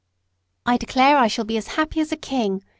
[0.65, 2.63] "I declare I shall be as happy as a king.